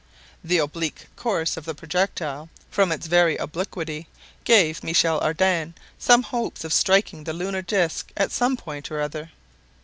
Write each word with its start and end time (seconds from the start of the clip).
The 0.43 0.57
oblique 0.57 1.05
course 1.15 1.57
of 1.57 1.65
the 1.65 1.75
projectile, 1.75 2.49
from 2.71 2.91
its 2.91 3.05
very 3.05 3.37
obliquity, 3.37 4.07
gave 4.45 4.83
Michel 4.83 5.19
Ardan 5.21 5.75
some 5.99 6.23
hopes 6.23 6.63
of 6.63 6.73
striking 6.73 7.23
the 7.25 7.33
lunar 7.33 7.61
disc 7.61 8.11
at 8.17 8.31
some 8.31 8.57
point 8.57 8.89
or 8.89 8.99
other. 8.99 9.29